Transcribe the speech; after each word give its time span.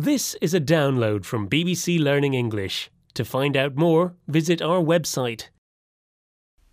This 0.00 0.34
is 0.40 0.54
a 0.54 0.62
download 0.62 1.26
from 1.26 1.46
BBC 1.46 2.02
Learning 2.02 2.32
English. 2.32 2.90
To 3.12 3.22
find 3.22 3.54
out 3.54 3.76
more, 3.76 4.14
visit 4.26 4.62
our 4.62 4.80
website. 4.80 5.50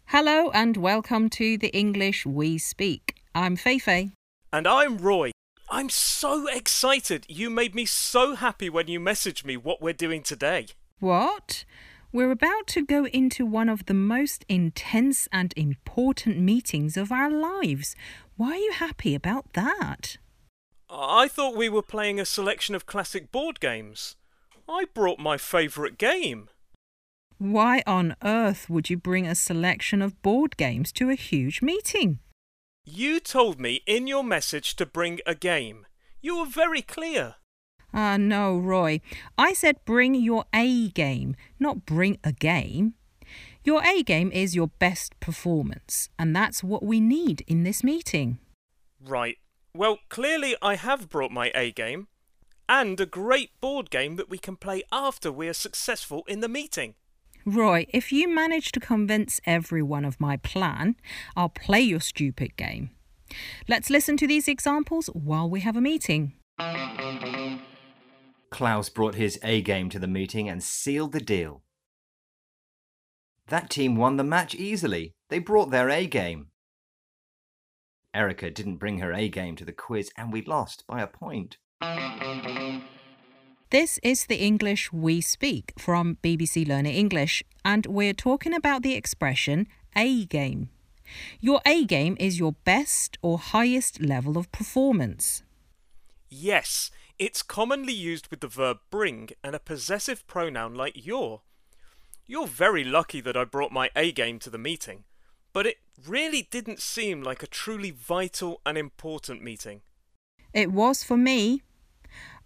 Hello 0.06 0.50
and 0.52 0.78
welcome 0.78 1.30
to 1.32 1.58
the 1.58 1.68
English 1.78 2.26
We 2.26 2.58
Speak. 2.58 3.16
I'm 3.36 3.58
Feifei. 3.58 4.14
And 4.54 4.66
I'm 4.66 4.98
Roy. 4.98 5.32
I'm 5.70 5.90
so 5.90 6.48
excited. 6.48 7.26
You 7.28 7.50
made 7.50 7.76
me 7.76 7.84
so 7.84 8.36
happy 8.36 8.70
when 8.70 8.88
you 8.88 8.98
messaged 8.98 9.44
me 9.44 9.58
what 9.58 9.82
we're 9.82 9.92
doing 9.92 10.24
today. 10.24 10.68
What? 11.02 11.66
We're 12.14 12.32
about 12.32 12.68
to 12.68 12.86
go 12.86 13.08
into 13.08 13.46
one 13.46 13.68
of 13.68 13.88
the 13.88 13.94
most 13.94 14.46
intense 14.48 15.28
and 15.34 15.54
important 15.58 16.40
meetings 16.40 16.96
of 16.96 17.12
our 17.12 17.30
lives. 17.30 17.94
Why 18.38 18.52
are 18.52 18.56
you 18.56 18.72
happy 18.72 19.14
about 19.16 19.52
that? 19.52 20.16
I 20.90 21.28
thought 21.28 21.56
we 21.56 21.70
were 21.70 21.82
playing 21.82 22.20
a 22.20 22.26
selection 22.26 22.74
of 22.74 22.86
classic 22.86 23.32
board 23.32 23.60
games. 23.60 24.16
I 24.70 24.86
brought 24.94 25.20
my 25.20 25.38
favourite 25.38 25.98
game. 25.98 26.50
Why 27.40 27.84
on 27.86 28.16
earth 28.24 28.70
would 28.70 28.90
you 28.90 28.98
bring 28.98 29.28
a 29.28 29.36
selection 29.36 30.02
of 30.02 30.22
board 30.22 30.58
games 30.58 30.92
to 30.94 31.10
a 31.10 31.16
huge 31.16 31.62
meeting? 31.62 32.20
You 32.86 33.20
told 33.20 33.60
me 33.60 33.82
in 33.86 34.08
your 34.08 34.24
message 34.24 34.76
to 34.78 34.86
bring 34.86 35.20
a 35.26 35.36
game. 35.36 35.86
You 36.22 36.40
were 36.40 36.46
very 36.46 36.82
clear. 36.82 37.36
Ah, 37.94 38.14
uh, 38.14 38.18
no, 38.18 38.58
Roy. 38.58 39.02
I 39.38 39.54
said 39.54 39.84
bring 39.86 40.16
your 40.16 40.46
A 40.54 40.90
game, 40.90 41.36
not 41.60 41.86
bring 41.86 42.18
a 42.24 42.32
game. 42.32 42.94
Your 43.64 43.84
A 43.84 44.04
game 44.04 44.32
is 44.32 44.56
your 44.56 44.70
best 44.80 45.20
performance, 45.20 46.10
and 46.18 46.36
that's 46.36 46.64
what 46.64 46.84
we 46.84 47.00
need 47.00 47.44
in 47.48 47.64
this 47.64 47.84
meeting. 47.84 48.40
Right. 49.06 49.38
Well, 49.74 50.00
clearly 50.10 50.56
I 50.62 50.76
have 50.76 51.10
brought 51.10 51.32
my 51.32 51.52
A 51.54 51.72
game, 51.72 52.08
and 52.68 53.00
a 53.00 53.06
great 53.06 53.52
board 53.62 53.90
game 53.90 54.16
that 54.16 54.30
we 54.30 54.38
can 54.38 54.56
play 54.56 54.84
after 54.92 55.32
we 55.32 55.48
are 55.48 55.54
successful 55.54 56.24
in 56.28 56.40
the 56.40 56.50
meeting. 56.50 56.96
Roy, 57.46 57.86
if 57.90 58.12
you 58.12 58.28
manage 58.28 58.74
to 58.74 58.80
convince 58.80 59.40
everyone 59.46 60.04
of 60.04 60.20
my 60.20 60.36
plan, 60.38 60.96
I'll 61.36 61.50
play 61.50 61.80
your 61.80 62.02
stupid 62.02 62.58
game. 62.58 62.90
Let's 63.68 63.90
listen 63.90 64.18
to 64.18 64.28
these 64.28 64.48
examples 64.48 65.08
while 65.08 65.50
we 65.50 65.62
have 65.62 65.78
a 65.78 65.82
meeting. 65.82 66.34
Klaus 68.50 68.90
brought 68.90 69.16
his 69.16 69.40
A 69.44 69.62
game 69.62 69.90
to 69.90 70.00
the 70.00 70.08
meeting 70.08 70.50
and 70.50 70.62
sealed 70.64 71.12
the 71.12 71.22
deal. 71.22 71.62
That 73.48 73.70
team 73.70 73.96
won 73.96 74.18
the 74.18 74.24
match 74.24 74.56
easily. 74.56 75.14
They 75.30 75.40
brought 75.40 75.72
their 75.72 75.90
A 75.90 76.06
game. 76.06 76.48
Erica 78.18 78.50
didn't 78.50 78.78
bring 78.78 78.98
her 78.98 79.14
A 79.14 79.30
game 79.30 79.56
to 79.58 79.64
the 79.64 79.72
quiz 79.72 80.10
and 80.18 80.34
we 80.34 80.42
lost 80.42 80.84
by 80.88 81.02
a 81.02 81.08
point. 81.08 81.58
This 83.70 84.00
is 84.02 84.26
the 84.26 84.42
English 84.42 84.92
we 84.92 85.22
speak 85.22 85.74
from 85.78 86.18
BBC 86.24 86.68
Learning 86.68 86.96
English, 86.96 87.44
and 87.64 87.86
we're 87.86 88.14
talking 88.14 88.56
about 88.56 88.82
the 88.82 88.96
expression 88.96 89.68
A 89.96 90.26
game. 90.26 90.70
Your 91.40 91.62
A 91.64 91.86
game 91.86 92.18
is 92.20 92.40
your 92.40 92.54
best 92.64 93.20
or 93.22 93.38
highest 93.38 94.02
level 94.02 94.36
of 94.36 94.52
performance. 94.52 95.44
Yes, 96.28 96.90
it's 97.20 97.44
commonly 97.44 97.94
used 97.94 98.30
with 98.30 98.40
the 98.40 98.48
verb 98.48 98.80
bring 98.90 99.30
and 99.44 99.56
a 99.56 99.60
possessive 99.60 100.26
pronoun 100.26 100.74
like 100.74 101.06
your. 101.06 101.42
You're 102.26 102.48
very 102.48 102.84
lucky 102.84 103.22
that 103.22 103.38
I 103.38 103.44
brought 103.44 103.72
my 103.72 103.92
A 103.96 104.12
game 104.12 104.40
to 104.40 104.50
the 104.50 104.58
meeting, 104.58 105.04
but 105.58 105.66
it 105.66 105.78
really 106.06 106.48
didn't 106.52 106.80
seem 106.80 107.24
like 107.24 107.42
a 107.42 107.48
truly 107.48 107.90
vital 107.90 108.62
and 108.64 108.78
important 108.78 109.42
meeting. 109.42 109.82
It 110.54 110.72
was 110.72 111.04
for 111.04 111.18
me. 111.18 111.64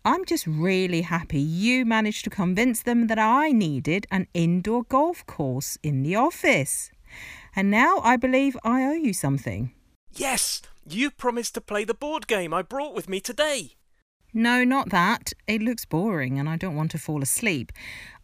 I'm 0.06 0.24
just 0.24 0.48
really 0.48 1.02
happy 1.02 1.42
you 1.42 1.84
managed 1.86 2.24
to 2.24 2.30
convince 2.30 2.84
them 2.84 3.08
that 3.08 3.20
I 3.20 3.52
needed 3.52 4.08
an 4.12 4.28
indoor 4.34 4.84
golf 4.84 5.26
course 5.26 5.78
in 5.84 6.04
the 6.04 6.16
office. 6.16 6.90
And 7.54 7.70
now 7.70 8.00
I 8.02 8.16
believe 8.16 8.56
I 8.64 8.84
owe 8.86 8.94
you 8.94 9.12
something. 9.12 9.74
Yes, 10.14 10.62
you 10.88 11.12
promised 11.12 11.56
to 11.56 11.60
play 11.60 11.84
the 11.84 11.94
board 11.94 12.28
game 12.28 12.54
I 12.54 12.62
brought 12.62 12.96
with 12.96 13.10
me 13.10 13.20
today. 13.20 13.72
No, 14.34 14.64
not 14.64 14.90
that. 14.92 15.34
It 15.48 15.62
looks 15.62 15.84
boring 15.84 16.40
and 16.40 16.48
I 16.48 16.56
don't 16.56 16.78
want 16.78 16.92
to 16.92 16.98
fall 16.98 17.22
asleep. 17.22 17.74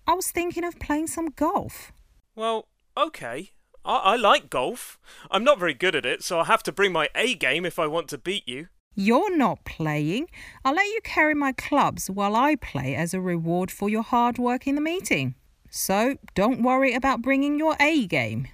I 0.07 0.13
was 0.13 0.31
thinking 0.31 0.63
of 0.63 0.79
playing 0.79 1.07
some 1.07 1.31
golf. 1.31 1.91
Well, 2.37 2.69
okay. 2.95 3.51
I, 3.87 4.13
I 4.13 4.15
like 4.17 4.49
golf. 4.49 4.99
I'm 5.31 5.43
not 5.43 5.57
very 5.57 5.73
good 5.73 5.95
at 5.95 6.05
it, 6.05 6.21
so 6.23 6.37
I'll 6.37 6.45
have 6.45 6.63
to 6.63 6.71
bring 6.71 6.91
my 6.91 7.09
A 7.15 7.33
game 7.33 7.65
if 7.65 7.79
I 7.79 7.87
want 7.87 8.09
to 8.09 8.17
beat 8.17 8.47
you. 8.47 8.67
You're 8.93 9.35
not 9.35 9.63
playing. 9.63 10.27
I'll 10.65 10.73
let 10.73 10.87
you 10.87 10.99
carry 11.03 11.33
my 11.33 11.53
clubs 11.53 12.09
while 12.09 12.35
I 12.35 12.55
play 12.55 12.95
as 12.95 13.13
a 13.13 13.21
reward 13.21 13.71
for 13.71 13.89
your 13.89 14.03
hard 14.03 14.37
work 14.37 14.67
in 14.67 14.75
the 14.75 14.81
meeting. 14.81 15.35
So 15.69 16.17
don't 16.35 16.63
worry 16.63 16.93
about 16.93 17.21
bringing 17.21 17.57
your 17.59 17.75
A 17.79 18.07
game. 18.07 18.47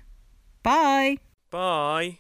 Bye. 0.62 1.18
Bye. 1.50 2.20